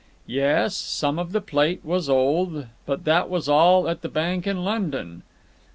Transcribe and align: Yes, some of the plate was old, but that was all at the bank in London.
Yes, 0.25 0.75
some 0.75 1.19
of 1.19 1.31
the 1.31 1.41
plate 1.41 1.85
was 1.85 2.09
old, 2.09 2.65
but 2.87 3.05
that 3.05 3.29
was 3.29 3.47
all 3.47 3.87
at 3.87 4.01
the 4.01 4.09
bank 4.09 4.47
in 4.47 4.63
London. 4.63 5.21